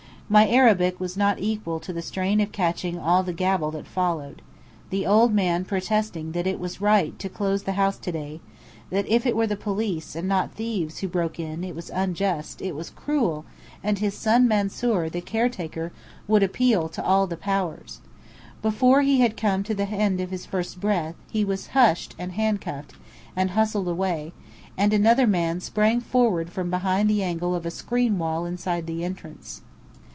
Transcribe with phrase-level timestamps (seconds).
[0.31, 4.41] My Arabic was not equal to the strain of catching all the gabble that followed:
[4.89, 8.39] the old man protesting that it was right to close the house to day;
[8.91, 12.61] that if it were the police and not thieves who broke in, it was unjust,
[12.61, 13.43] it was cruel,
[13.83, 15.91] and his son Mansoor, the caretaker,
[16.29, 17.99] would appeal to all the Powers.
[18.61, 22.31] Before he had come to the end of his first breath, he was hushed and
[22.31, 22.93] handcuffed,
[23.35, 24.31] and hustled away;
[24.77, 29.03] and another man sprang forward from behind the angle of a screen wall inside the
[29.03, 29.63] entrance.